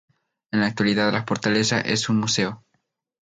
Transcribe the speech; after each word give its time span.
En 0.51 0.61
la 0.61 0.65
actualidad, 0.65 1.11
la 1.13 1.27
fortaleza 1.27 1.79
es 1.79 2.09
un 2.09 2.17
museo. 2.17 2.65